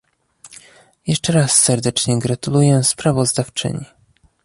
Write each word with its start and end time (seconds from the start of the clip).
Jeszcze 1.07 1.33
raz 1.33 1.51
serdecznie 1.59 2.19
gratuluję 2.19 2.83
sprawozdawczyni! 2.83 3.85